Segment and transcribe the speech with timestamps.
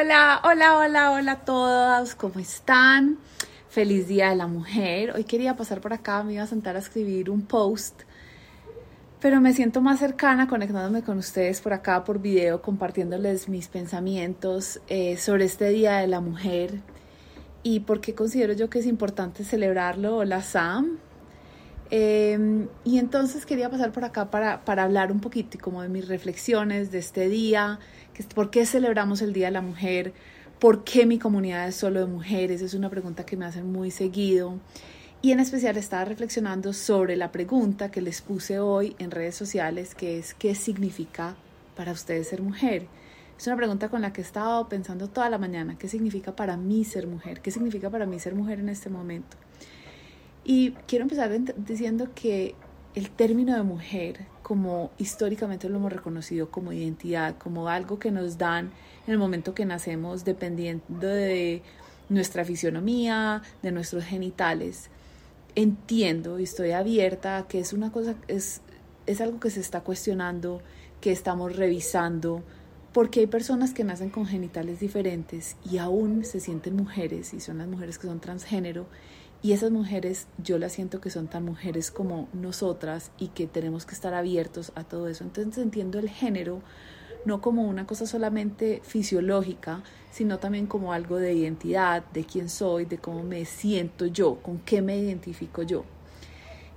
[0.00, 3.18] Hola, hola, hola, hola a todas, ¿cómo están?
[3.68, 5.12] Feliz Día de la Mujer.
[5.14, 8.04] Hoy quería pasar por acá, me iba a sentar a escribir un post,
[9.20, 14.80] pero me siento más cercana conectándome con ustedes por acá por video, compartiéndoles mis pensamientos
[14.88, 16.80] eh, sobre este Día de la Mujer
[17.62, 20.16] y por qué considero yo que es importante celebrarlo.
[20.16, 20.98] Hola Sam.
[21.90, 26.06] Em, y entonces quería pasar por acá para, para hablar un poquito como de mis
[26.06, 27.80] reflexiones de este día,
[28.34, 30.12] ¿Por qué celebramos el Día de la Mujer?
[30.58, 32.60] ¿Por qué mi comunidad es solo de mujeres?
[32.60, 34.58] Es una pregunta que me hacen muy seguido.
[35.22, 39.94] Y en especial estaba reflexionando sobre la pregunta que les puse hoy en redes sociales,
[39.94, 41.36] que es ¿qué significa
[41.76, 42.86] para ustedes ser mujer?
[43.38, 45.78] Es una pregunta con la que he estado pensando toda la mañana.
[45.78, 47.40] ¿Qué significa para mí ser mujer?
[47.40, 49.36] ¿Qué significa para mí ser mujer en este momento?
[50.44, 52.54] Y quiero empezar diciendo que
[52.94, 58.36] el término de mujer, como históricamente lo hemos reconocido como identidad, como algo que nos
[58.36, 58.72] dan
[59.06, 61.62] en el momento que nacemos, dependiendo de
[62.08, 64.90] nuestra fisionomía, de nuestros genitales,
[65.54, 68.60] entiendo y estoy abierta a que es una cosa, es,
[69.06, 70.62] es algo que se está cuestionando,
[71.00, 72.42] que estamos revisando,
[72.92, 77.58] porque hay personas que nacen con genitales diferentes y aún se sienten mujeres y son
[77.58, 78.86] las mujeres que son transgénero
[79.42, 83.86] y esas mujeres yo las siento que son tan mujeres como nosotras y que tenemos
[83.86, 85.24] que estar abiertos a todo eso.
[85.24, 86.60] Entonces entiendo el género
[87.24, 92.84] no como una cosa solamente fisiológica, sino también como algo de identidad, de quién soy,
[92.84, 95.84] de cómo me siento yo, con qué me identifico yo.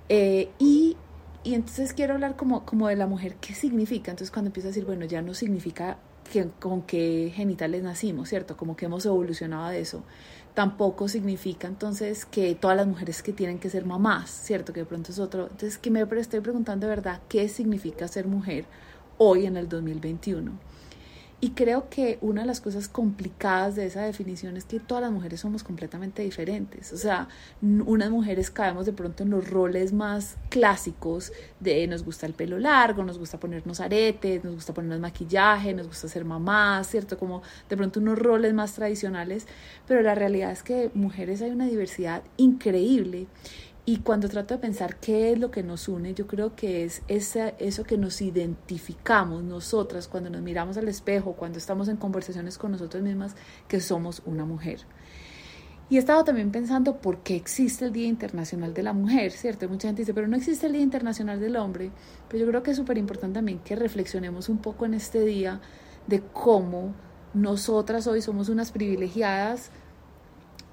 [0.10, 0.98] Eh, y,
[1.44, 4.12] y, entonces quiero hablar como, como de la mujer, ¿qué significa?
[4.12, 5.98] Entonces cuando empiezo a decir, bueno, ya no significa
[6.34, 8.58] que, con qué genitales nacimos, ¿cierto?
[8.58, 10.04] Como que hemos evolucionado de eso
[10.54, 14.74] tampoco significa entonces que todas las mujeres que tienen que ser mamás, ¿cierto?
[14.74, 15.44] Que de pronto es otro.
[15.44, 18.66] Entonces, que me estoy preguntando de verdad qué significa ser mujer
[19.18, 20.52] hoy en el 2021.
[21.44, 25.12] Y creo que una de las cosas complicadas de esa definición es que todas las
[25.12, 26.94] mujeres somos completamente diferentes.
[26.94, 27.28] O sea,
[27.62, 32.60] unas mujeres caemos de pronto en los roles más clásicos de nos gusta el pelo
[32.60, 37.18] largo, nos gusta ponernos aretes, nos gusta ponernos maquillaje, nos gusta ser mamás, ¿cierto?
[37.18, 39.46] Como de pronto unos roles más tradicionales.
[39.86, 43.28] Pero la realidad es que mujeres hay una diversidad increíble
[43.86, 47.02] y cuando trato de pensar qué es lo que nos une, yo creo que es
[47.10, 52.58] esa, eso que nos identificamos nosotras cuando nos miramos al espejo, cuando estamos en conversaciones
[52.58, 53.36] con nosotras mismas,
[53.68, 54.80] que somos una mujer.
[55.90, 59.68] Y he estado también pensando por qué existe el Día Internacional de la Mujer, ¿cierto?
[59.68, 61.92] Mucha gente dice, pero no existe el Día Internacional del Hombre.
[62.30, 65.60] Pero yo creo que es súper importante también que reflexionemos un poco en este día
[66.08, 66.96] de cómo
[67.34, 69.72] nosotras hoy somos unas privilegiadas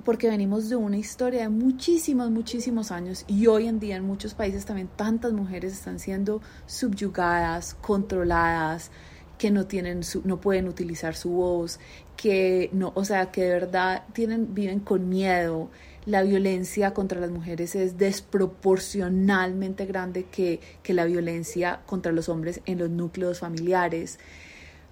[0.04, 4.34] porque venimos de una historia de muchísimos, muchísimos años y hoy en día en muchos
[4.34, 8.90] países también tantas mujeres están siendo subyugadas, controladas,
[9.38, 11.80] que no tienen su, no pueden utilizar su voz,
[12.16, 15.70] que no, o sea, que de verdad tienen viven con miedo.
[16.06, 22.60] La violencia contra las mujeres es desproporcionalmente grande que, que la violencia contra los hombres
[22.66, 24.18] en los núcleos familiares.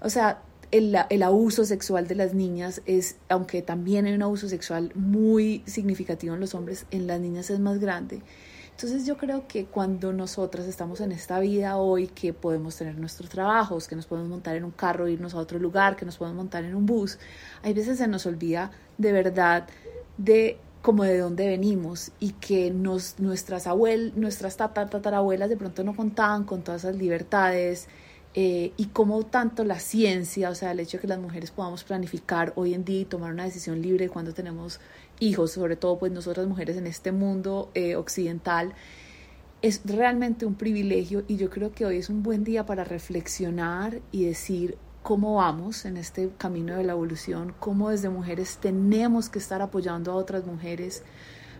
[0.01, 4.47] O sea, el, el, abuso sexual de las niñas es, aunque también hay un abuso
[4.49, 8.21] sexual muy significativo en los hombres, en las niñas es más grande.
[8.81, 13.29] Entonces yo creo que cuando nosotras estamos en esta vida hoy, que podemos tener nuestros
[13.29, 16.37] trabajos, que nos podemos montar en un carro, irnos a otro lugar, que nos podemos
[16.37, 17.19] montar en un bus,
[17.61, 19.67] hay veces se nos olvida de verdad
[20.17, 25.93] de como de dónde venimos y que nos, nuestras abuelas, nuestras tatarabuelas de pronto no
[25.93, 27.89] contaban con todas esas libertades,
[28.41, 31.83] eh, y cómo tanto la ciencia, o sea, el hecho de que las mujeres podamos
[31.83, 34.79] planificar hoy en día y tomar una decisión libre cuando tenemos
[35.19, 38.73] hijos, sobre todo pues nosotras mujeres en este mundo eh, occidental,
[39.61, 43.99] es realmente un privilegio y yo creo que hoy es un buen día para reflexionar
[44.13, 49.39] y decir cómo vamos en este camino de la evolución, cómo desde mujeres tenemos que
[49.39, 51.03] estar apoyando a otras mujeres,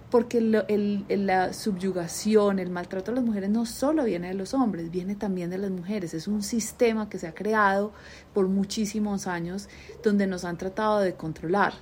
[0.09, 5.15] porque la subyugación, el maltrato a las mujeres no solo viene de los hombres, viene
[5.15, 6.13] también de las mujeres.
[6.13, 7.91] Es un sistema que se ha creado
[8.33, 9.69] por muchísimos años
[10.03, 11.73] donde nos han tratado de controlar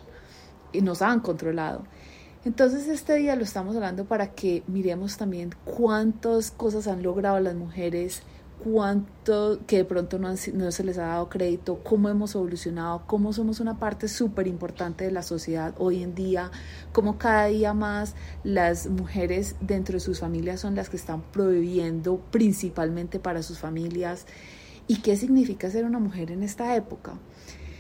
[0.74, 1.84] y nos han controlado.
[2.44, 7.56] Entonces este día lo estamos hablando para que miremos también cuántas cosas han logrado las
[7.56, 8.22] mujeres
[8.72, 13.60] cuánto que de pronto no, se les ha dado crédito, cómo hemos evolucionado, cómo somos
[13.60, 16.52] una parte súper importante de la sociedad hoy en día,
[16.92, 22.18] cómo cada día más las mujeres dentro de sus familias son las que están prohibiendo
[22.30, 24.26] principalmente para sus familias
[24.88, 27.14] y qué significa ser una mujer en esta época.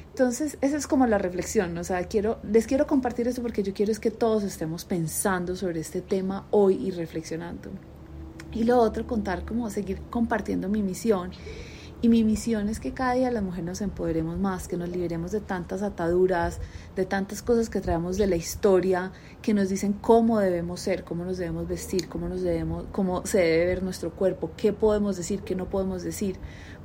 [0.10, 3.74] Entonces, esa es como la reflexión, o sea, quiero, les quiero compartir esto porque yo
[3.74, 7.72] quiero es que todos estemos pensando sobre este tema hoy y reflexionando.
[8.54, 11.32] Y lo otro, contar como seguir compartiendo mi misión.
[12.00, 15.32] Y mi misión es que cada día las mujeres nos empoderemos más, que nos liberemos
[15.32, 16.60] de tantas ataduras,
[16.96, 19.12] de tantas cosas que traemos de la historia,
[19.42, 23.40] que nos dicen cómo debemos ser, cómo nos debemos vestir, cómo, nos debemos, cómo se
[23.40, 26.36] debe ver nuestro cuerpo, qué podemos decir, qué no podemos decir.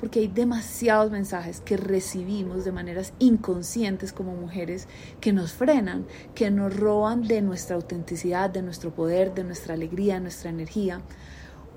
[0.01, 4.89] Porque hay demasiados mensajes que recibimos de maneras inconscientes como mujeres
[5.21, 10.15] que nos frenan, que nos roban de nuestra autenticidad, de nuestro poder, de nuestra alegría,
[10.15, 11.03] de nuestra energía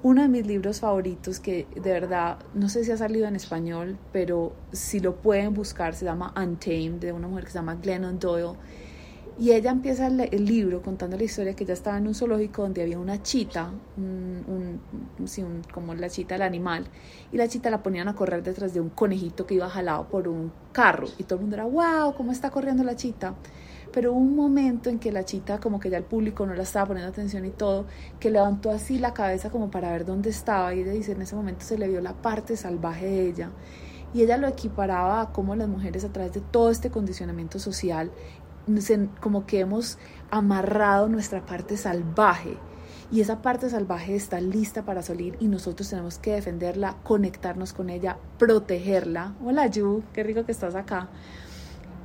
[0.05, 3.97] uno de mis libros favoritos que de verdad no sé si ha salido en español,
[4.13, 8.19] pero si lo pueden buscar, se llama Untamed, de una mujer que se llama Glennon
[8.19, 8.55] Doyle.
[9.39, 12.83] Y ella empieza el, libro contando la historia que ella estaba en un zoológico donde
[12.83, 13.71] había una chita,
[15.73, 16.85] como la chita del animal,
[17.31, 20.27] y la chita la ponían a correr detrás de un conejito que iba jalado por
[20.27, 21.07] un carro.
[21.17, 23.33] Y todo el mundo era, wow, ¿cómo está corriendo la chita?
[23.95, 26.87] Pero un momento en que la chita como que ya el público no la estaba
[26.87, 27.85] poniendo atención y todo,
[28.19, 31.33] que levantó así la cabeza como para ver dónde estaba y ella dice, en ese
[31.33, 33.51] momento se le vio la parte salvaje de ella
[34.13, 38.11] y ella lo equiparaba a cómo las mujeres a través de todo este condicionamiento social
[39.21, 39.97] como que hemos
[40.29, 42.57] amarrado nuestra parte salvaje
[43.13, 47.89] y esa parte salvaje está lista para salir y nosotros tenemos que defenderla, conectarnos con
[47.89, 49.35] ella, protegerla.
[49.41, 51.07] Hola Yu, qué rico que estás acá.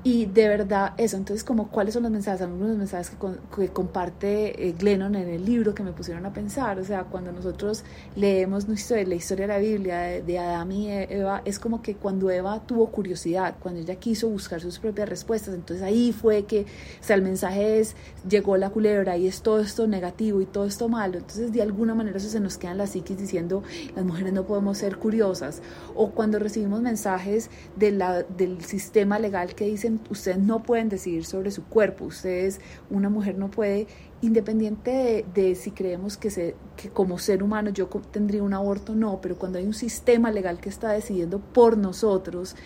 [0.03, 3.13] Y de verdad eso, entonces como cuáles son los mensajes, algunos mensajes
[3.55, 7.33] que, comparte eh, Glennon en el libro que me pusieron a pensar, o sea, cuando
[7.33, 7.85] nosotros
[8.17, 12.31] leemos la historia de la Biblia de, de Adán y Eva, es como que cuando
[12.31, 17.05] Eva tuvo curiosidad, cuando ella quiso buscar sus propias respuestas, entonces ahí fue que, o
[17.05, 17.95] sea, el mensaje es,
[18.27, 21.95] llegó la culebra y es todo esto negativo y todo esto malo, entonces de alguna
[21.95, 23.63] manera eso se nos queda en la psiquis diciendo,
[23.95, 25.61] las mujeres no podemos ser curiosas,
[25.95, 29.67] o cuando recibimos mensajes de la, del sistema legal que
[30.11, 32.61] ustedes no pueden decidir sobre su cuerpo, ustedes,
[32.91, 33.87] una mujer no puede,
[34.23, 39.21] independiente de, si creemos que, se, que como ser humano yo tendría un aborto, no,
[39.21, 42.57] pero cuando hay un sistema legal que está decidiendo por nosotros,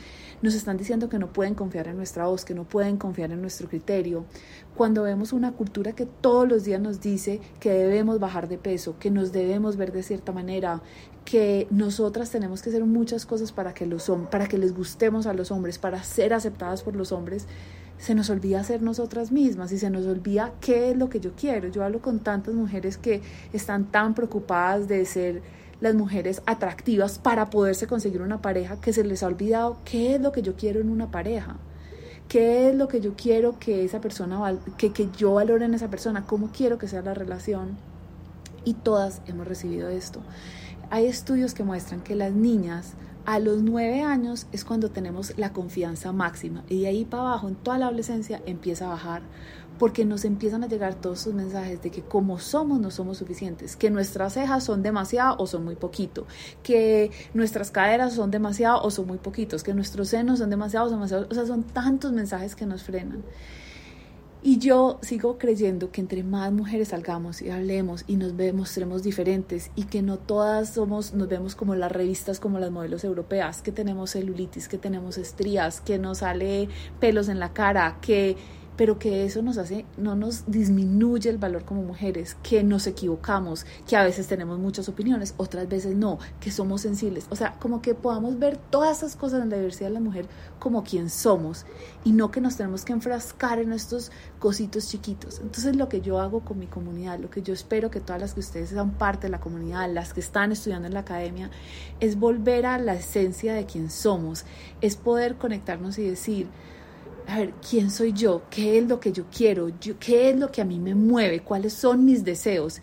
[0.45, 3.41] nos están diciendo que no pueden confiar en nuestra voz, que no pueden confiar en
[3.41, 4.27] nuestro criterio.
[4.77, 8.99] Cuando vemos una cultura que todos los días nos dice que debemos bajar de peso,
[8.99, 10.83] que nos debemos ver de cierta manera,
[11.25, 15.33] que nosotras tenemos que hacer muchas cosas para que, los, para que les gustemos a
[15.33, 17.47] los hombres, para ser aceptadas por los hombres,
[17.97, 21.33] se nos olvida ser nosotras mismas y se nos olvida qué es lo que yo
[21.35, 21.69] quiero.
[21.69, 23.23] Yo hablo con tantas mujeres que
[23.55, 25.41] están tan preocupadas de ser
[25.81, 30.21] las mujeres atractivas para poderse conseguir una pareja que se les ha olvidado qué es
[30.21, 31.57] lo que yo quiero en una pareja.
[32.29, 35.91] ¿Qué es lo que yo quiero que esa persona, que, que yo valore en esa
[35.91, 36.25] persona?
[36.25, 37.77] ¿Cómo quiero que sea la relación?
[38.65, 40.21] Y todas hemos recibido esto.
[40.91, 42.95] Hay estudios que muestran que las niñas
[43.27, 47.49] a los nueve años es cuando tenemos la confianza máxima y de ahí para abajo
[47.49, 49.23] en toda la adolescencia empieza a bajar
[49.79, 53.77] porque nos empiezan a llegar todos esos mensajes de que como somos no somos suficientes,
[53.77, 56.27] que nuestras cejas son demasiado o son muy poquito,
[56.63, 60.91] que nuestras caderas son demasiado o son muy poquitos, que nuestros senos son demasiado o
[60.91, 63.23] demasiado, o sea, son tantos mensajes que nos frenan.
[64.47, 69.71] Y yo sigo creyendo que entre más mujeres salgamos y hablemos y nos mostremos diferentes
[69.75, 73.73] y que no todas somos, nos vemos como las revistas, como las modelos europeas, que
[73.73, 76.69] tenemos celulitis, que tenemos estrías, que nos sale
[77.01, 78.37] pelos en la cara, que
[78.77, 83.67] pero que eso nos hace, no nos disminuye el valor como mujeres, que nos equivocamos,
[83.87, 87.83] que a veces tenemos muchas opiniones, otras veces no, que somos sensibles, o sea, como
[87.83, 90.27] que podamos ver todas esas cosas en la diversidad de la mujer
[90.59, 91.67] como quien somos
[92.05, 95.41] y no que nos tenemos que enfrascar en estos cositos chiquitos.
[95.41, 98.35] Entonces lo que yo hago con mi comunidad, lo que yo espero que todas las
[98.35, 101.51] que ustedes sean parte de la comunidad, las que están estudiando en la academia,
[102.01, 104.45] es volver a la esencia de quien somos,
[104.81, 106.49] es poder conectarnos y decir,
[107.27, 108.43] a ver, ¿quién soy yo?
[108.51, 109.69] ¿Qué es lo que yo quiero?
[109.99, 111.41] ¿Qué es lo que a mí me mueve?
[111.41, 112.81] ¿Cuáles son mis deseos?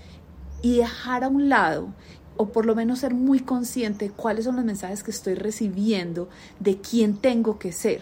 [0.61, 1.93] Y dejar a un lado,
[2.37, 6.29] o por lo menos ser muy consciente cuáles son los mensajes que estoy recibiendo
[6.59, 8.01] de quién tengo que ser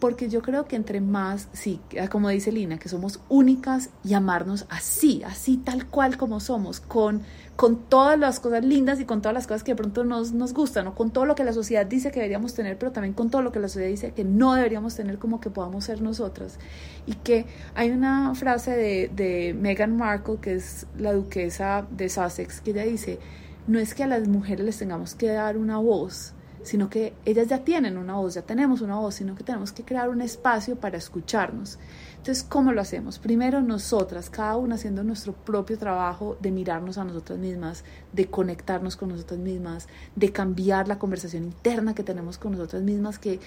[0.00, 4.66] porque yo creo que entre más, sí, como dice Lina, que somos únicas y amarnos
[4.68, 7.22] así, así tal cual como somos, con,
[7.56, 10.54] con todas las cosas lindas y con todas las cosas que de pronto nos, nos
[10.54, 13.30] gustan, o con todo lo que la sociedad dice que deberíamos tener, pero también con
[13.30, 16.58] todo lo que la sociedad dice que no deberíamos tener como que podamos ser nosotras.
[17.06, 22.60] Y que hay una frase de, de Meghan Markle, que es la duquesa de Sussex,
[22.60, 23.18] que ella dice,
[23.66, 26.34] no es que a las mujeres les tengamos que dar una voz,
[26.68, 29.84] sino que ellas ya tienen una voz, ya tenemos una voz, sino que tenemos que
[29.84, 31.78] crear un espacio para escucharnos.
[32.18, 33.18] Entonces, ¿cómo lo hacemos?
[33.18, 38.96] Primero nosotras, cada una haciendo nuestro propio trabajo de mirarnos a nosotras mismas, de conectarnos
[38.96, 43.40] con nosotras mismas, de cambiar la conversación interna que tenemos con nosotras mismas, que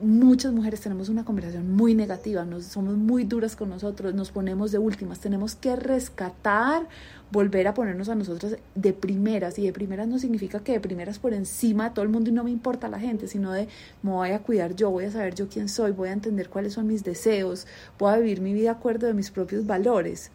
[0.00, 4.72] muchas mujeres tenemos una conversación muy negativa, nos, somos muy duras con nosotros, nos ponemos
[4.72, 6.88] de últimas, tenemos que rescatar,
[7.30, 11.18] volver a ponernos a nosotras de primeras, y de primeras no significa que de primeras
[11.18, 13.68] por encima de todo el mundo y no me importa la gente, sino de
[14.02, 16.74] me voy a cuidar yo, voy a saber yo quién soy, voy a entender cuáles
[16.74, 17.66] son mis deseos,
[17.98, 20.30] voy a vivir mi vida de acuerdo de mis propios valores.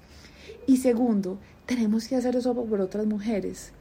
[0.65, 3.71] Y segundo, tenemos que hacer eso por otras mujeres.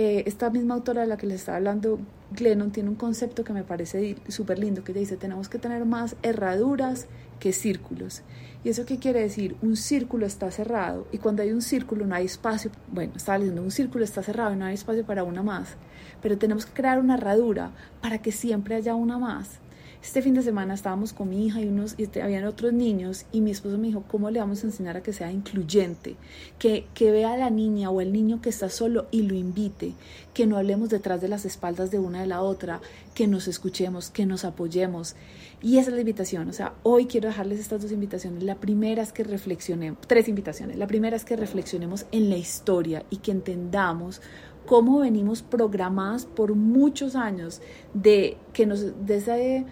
[0.00, 1.98] Eh, esta misma autora de la que les estaba hablando,
[2.30, 6.14] Glennon, tiene un concepto que me parece súper lindo, que dice, tenemos que tener más
[6.22, 7.08] herraduras
[7.40, 8.22] que círculos.
[8.62, 9.56] ¿Y eso qué quiere decir?
[9.60, 13.60] Un círculo está cerrado y cuando hay un círculo no hay espacio, bueno, estaba diciendo,
[13.60, 15.70] un círculo está cerrado y no hay espacio para una más,
[16.22, 19.58] pero tenemos que crear una herradura para que siempre haya una más.
[20.00, 23.26] Este fin de semana estábamos con mi hija y unos y este, habían otros niños
[23.32, 26.14] y mi esposo me dijo, ¿cómo le vamos a enseñar a que sea incluyente?
[26.58, 29.94] Que, que vea a la niña o el niño que está solo y lo invite,
[30.34, 32.80] que no hablemos detrás de las espaldas de una de la otra,
[33.14, 35.16] que nos escuchemos, que nos apoyemos.
[35.60, 38.44] Y esa es la invitación, o sea, hoy quiero dejarles estas dos invitaciones.
[38.44, 40.78] La primera es que reflexionemos, tres invitaciones.
[40.78, 44.22] La primera es que reflexionemos en la historia y que entendamos
[44.68, 47.62] cómo venimos programadas por muchos años
[47.94, 49.66] de que nos de ese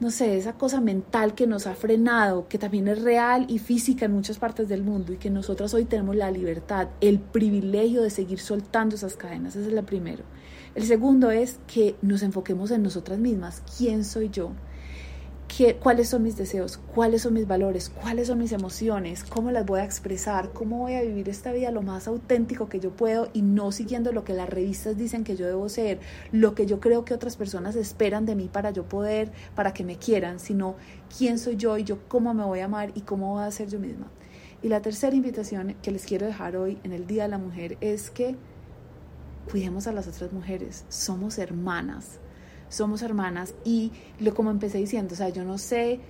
[0.00, 4.06] no sé, esa cosa mental que nos ha frenado, que también es real y física
[4.06, 8.08] en muchas partes del mundo y que nosotras hoy tenemos la libertad, el privilegio de
[8.08, 10.24] seguir soltando esas cadenas, ese es el primero.
[10.74, 14.52] El segundo es que nos enfoquemos en nosotras mismas, ¿quién soy yo?
[15.80, 19.80] Cuáles son mis deseos, cuáles son mis valores, cuáles son mis emociones, cómo las voy
[19.80, 23.42] a expresar, cómo voy a vivir esta vida lo más auténtico que yo puedo y
[23.42, 26.00] no siguiendo lo que las revistas dicen que yo debo ser,
[26.32, 29.84] lo que yo creo que otras personas esperan de mí para yo poder, para que
[29.84, 30.76] me quieran, sino
[31.16, 33.68] quién soy yo y yo cómo me voy a amar y cómo voy a ser
[33.68, 34.06] yo misma.
[34.62, 37.76] Y la tercera invitación que les quiero dejar hoy en el Día de la Mujer
[37.80, 38.36] es que
[39.50, 42.20] cuidemos a las otras mujeres, somos hermanas
[42.70, 46.00] somos hermanas y lo como empecé diciendo, o sea, yo no sé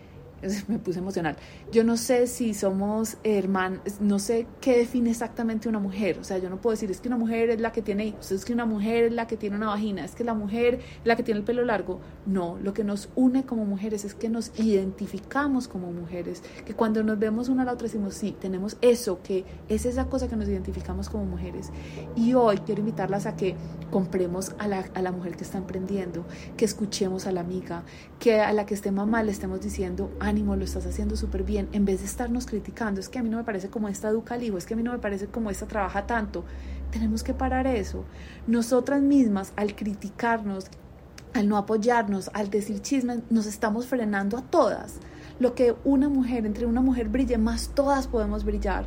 [0.69, 1.37] me puse emocional.
[1.73, 6.19] Yo no sé si somos hermanas, no sé qué define exactamente una mujer.
[6.19, 8.33] O sea, yo no puedo decir es que una mujer es la que tiene hijos,
[8.33, 11.07] es que una mujer es la que tiene una vagina, es que la mujer es
[11.07, 12.01] la que tiene el pelo largo.
[12.27, 17.03] No, lo que nos une como mujeres es que nos identificamos como mujeres, que cuando
[17.03, 20.37] nos vemos una a la otra decimos, sí, tenemos eso, que es esa cosa que
[20.37, 21.71] nos identificamos como mujeres.
[22.17, 23.57] Y hoy quiero invitarlas a que
[23.91, 26.25] compremos a la, a la mujer que está emprendiendo,
[26.57, 27.85] que escuchemos a la amiga,
[28.19, 31.69] que a la que esté mamá le estemos diciendo, ánimo, lo estás haciendo súper bien,
[31.73, 34.35] en vez de estarnos criticando, es que a mí no me parece como esta educa
[34.35, 36.45] al hijo, es que a mí no me parece como esta trabaja tanto.
[36.91, 38.05] Tenemos que parar eso.
[38.47, 40.67] Nosotras mismas, al criticarnos,
[41.35, 44.97] al no apoyarnos, al decir chismes, nos estamos frenando a todas.
[45.39, 48.87] Lo que una mujer, entre una mujer brille, más todas podemos brillar.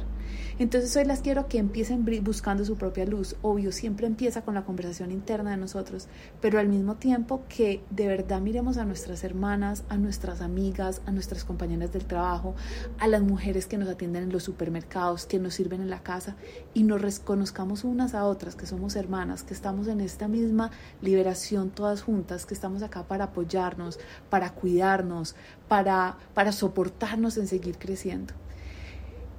[0.60, 3.36] Entonces hoy las quiero que empiecen buscando su propia luz.
[3.42, 6.08] Obvio, siempre empieza con la conversación interna de nosotros,
[6.42, 11.12] pero al mismo tiempo que de verdad miremos a nuestras hermanas, a nuestras amigas, a
[11.12, 12.56] nuestras compañeras del trabajo,
[13.00, 16.36] a las mujeres que nos atienden en los supermercados, que nos sirven en la casa
[16.74, 20.72] y nos reconozcamos unas a otras, que somos hermanas, que estamos en esta misma
[21.02, 24.00] liberación todas juntas, que estamos acá para apoyarnos,
[24.30, 25.36] para cuidarnos,
[25.68, 28.34] para, para soportarnos en seguir creciendo.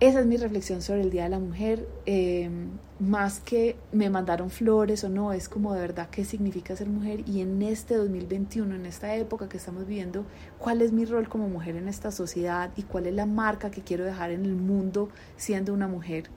[0.00, 1.88] Esa es mi reflexión sobre el Día de la Mujer.
[2.04, 2.50] Eh,
[2.98, 7.22] más que me mandaron flores o no, es como de verdad qué significa ser mujer
[7.28, 10.26] y en este 2021, en esta época que estamos viviendo,
[10.58, 13.82] cuál es mi rol como mujer en esta sociedad y cuál es la marca que
[13.82, 16.28] quiero dejar en el mundo siendo una mujer.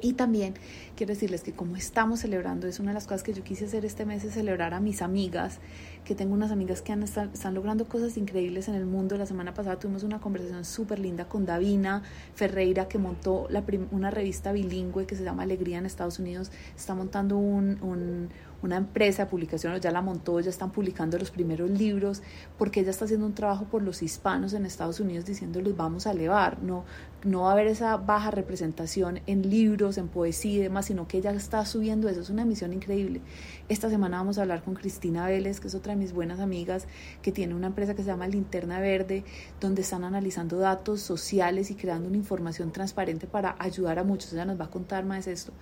[0.00, 0.54] Y también
[0.96, 3.84] quiero decirles que como estamos celebrando, es una de las cosas que yo quise hacer
[3.84, 5.60] este mes, es celebrar a mis amigas,
[6.04, 9.16] que tengo unas amigas que están, logrando cosas increíbles en el mundo.
[9.16, 12.02] La semana pasada tuvimos una conversación súper linda con Davina
[12.34, 13.48] Ferreira, que montó
[13.90, 16.50] una revista bilingüe que se llama Alegría en Estados Unidos.
[16.76, 18.30] Está montando un, un
[18.62, 22.22] una empresa de publicación, ya la montó, ya están publicando los primeros libros,
[22.58, 26.12] porque ella está haciendo un trabajo por los hispanos en Estados Unidos diciéndoles vamos a
[26.12, 26.84] elevar, no,
[27.24, 31.18] no va a haber esa baja representación en libros, en poesía y demás, sino que
[31.18, 33.20] ella está subiendo eso, es una misión increíble.
[33.68, 36.86] Esta semana vamos a hablar con Cristina Vélez, que es otra mis buenas amigas,
[37.22, 39.24] que tiene una empresa que se llama Linterna Verde,
[39.60, 44.32] donde están analizando datos sociales y creando una información transparente para ayudar a muchos.
[44.32, 45.52] Ella nos va a contar más esto.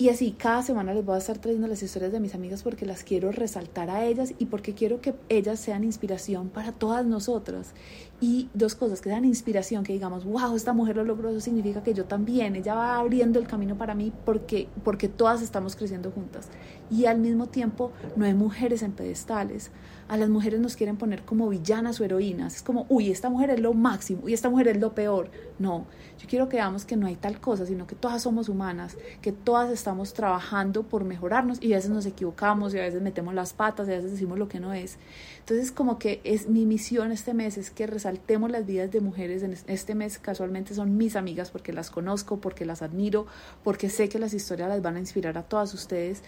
[0.00, 2.86] Y así cada semana les voy a estar trayendo las historias de mis amigas porque
[2.86, 7.74] las quiero resaltar a ellas y porque quiero que ellas sean inspiración para todas nosotras.
[8.18, 11.82] Y dos cosas, que sean inspiración, que digamos, wow, esta mujer lo logró, eso significa
[11.82, 16.10] que yo también, ella va abriendo el camino para mí porque, porque todas estamos creciendo
[16.10, 16.48] juntas.
[16.90, 19.70] Y al mismo tiempo no hay mujeres en pedestales,
[20.10, 22.56] A las mujeres nos quieren poner como villanas o heroínas.
[22.56, 25.30] Es como, uy, esta mujer es lo máximo y esta mujer es lo peor.
[25.60, 25.86] No,
[26.18, 29.30] yo quiero que veamos que no hay tal cosa, sino que todas somos humanas, que
[29.30, 33.52] todas estamos trabajando por mejorarnos y a veces nos equivocamos y a veces metemos las
[33.52, 34.98] patas y a veces decimos lo que no es.
[35.38, 39.44] Entonces, como que es mi misión este mes, es que resaltemos las vidas de mujeres.
[39.44, 43.26] En este mes casualmente son mis amigas porque las conozco, porque las admiro,
[43.62, 46.24] porque sé que las historias las van a inspirar a todas ustedes,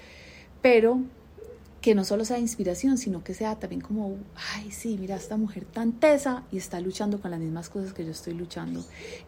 [0.61, 1.01] pero
[1.83, 4.17] que no solo sea inspiración, sino que sea también como,
[4.55, 8.05] ay, sí, mira, esta mujer tan tesa y está luchando con las mismas cosas que
[8.05, 8.85] yo estoy luchando.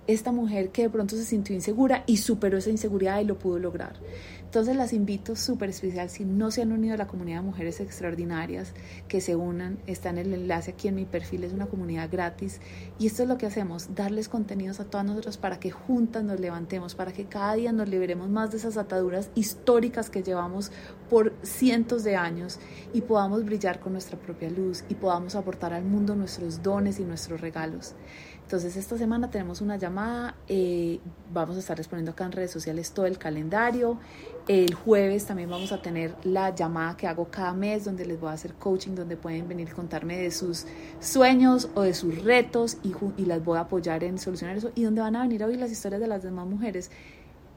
[0.07, 3.59] Esta mujer que de pronto se sintió insegura y superó esa inseguridad y lo pudo
[3.59, 3.97] lograr.
[4.45, 7.81] Entonces las invito súper especial, si no se han unido a la comunidad de mujeres
[7.81, 8.73] extraordinarias,
[9.09, 12.61] que se unan, está en el enlace aquí en mi perfil, es una comunidad gratis.
[13.01, 16.39] Y esto es lo que hacemos, darles contenidos a todas nosotros para que juntas nos
[16.39, 20.71] levantemos, para que cada día nos liberemos más de esas ataduras históricas que llevamos
[21.11, 22.44] por cientos de años
[22.93, 27.05] y podamos brillar con nuestra propia luz y podamos aportar al mundo nuestros dones y
[27.05, 27.95] nuestros regalos.
[28.43, 31.01] Entonces esta semana tenemos una llamada, eh,
[31.33, 33.99] vamos a estar respondiendo acá en redes sociales todo el calendario.
[34.47, 38.29] El jueves también vamos a tener la llamada que hago cada mes donde les voy
[38.29, 40.67] a hacer coaching, donde pueden venir contarme de sus
[41.01, 44.83] sueños o de sus retos y, y las voy a apoyar en solucionar eso y
[44.85, 46.91] donde van a venir a oír las historias de las demás mujeres.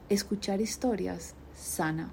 [0.08, 2.12] Escuchar historias sana.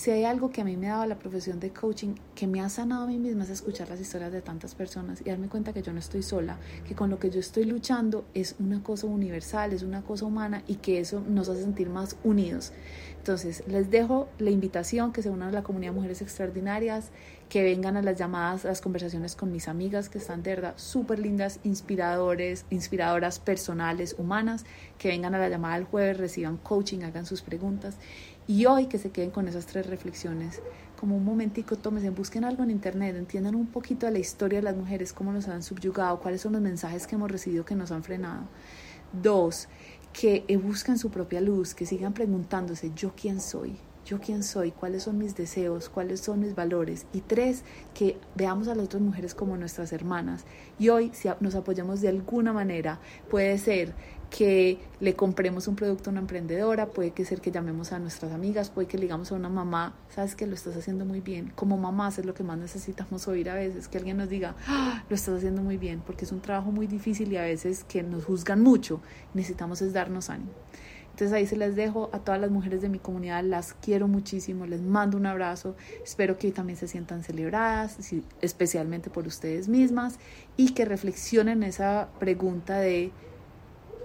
[0.00, 2.62] Si hay algo que a mí me ha dado la profesión de coaching, que me
[2.62, 5.74] ha sanado a mí misma, es escuchar las historias de tantas personas y darme cuenta
[5.74, 9.06] que yo no estoy sola, que con lo que yo estoy luchando es una cosa
[9.08, 12.72] universal, es una cosa humana y que eso nos hace sentir más unidos.
[13.18, 17.10] Entonces, les dejo la invitación que se unan a la comunidad de Mujeres Extraordinarias,
[17.50, 20.74] que vengan a las llamadas, a las conversaciones con mis amigas que están de verdad
[20.76, 24.64] súper lindas, inspiradores, inspiradoras personales, humanas,
[24.98, 27.96] que vengan a la llamada el jueves, reciban coaching, hagan sus preguntas
[28.46, 30.62] y hoy que se queden con esas tres reflexiones,
[30.98, 34.64] como un momentico, tómense, busquen algo en internet, entiendan un poquito de la historia de
[34.64, 37.90] las mujeres, cómo nos han subyugado, cuáles son los mensajes que hemos recibido que nos
[37.90, 38.44] han frenado.
[39.12, 39.66] Dos,
[40.12, 43.76] que busquen su propia luz, que sigan preguntándose, ¿yo quién soy?
[44.10, 47.06] Yo quién soy, cuáles son mis deseos, cuáles son mis valores.
[47.12, 47.62] Y tres,
[47.94, 50.44] que veamos a las otras mujeres como nuestras hermanas.
[50.80, 52.98] Y hoy, si nos apoyamos de alguna manera,
[53.28, 53.94] puede ser
[54.28, 58.32] que le compremos un producto a una emprendedora, puede que ser que llamemos a nuestras
[58.32, 61.52] amigas, puede que le digamos a una mamá, sabes que lo estás haciendo muy bien.
[61.54, 65.04] Como mamás es lo que más necesitamos oír a veces, que alguien nos diga, ah,
[65.08, 68.02] lo estás haciendo muy bien, porque es un trabajo muy difícil y a veces que
[68.02, 69.00] nos juzgan mucho,
[69.34, 70.50] necesitamos es darnos ánimo.
[71.20, 74.64] Entonces ahí se les dejo a todas las mujeres de mi comunidad, las quiero muchísimo,
[74.64, 77.98] les mando un abrazo, espero que hoy también se sientan celebradas,
[78.40, 80.18] especialmente por ustedes mismas,
[80.56, 83.12] y que reflexionen esa pregunta de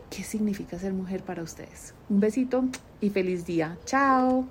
[0.09, 1.93] ¿Qué significa ser mujer para ustedes?
[2.09, 2.65] Un besito
[3.01, 3.77] y feliz día.
[3.85, 4.45] Chao.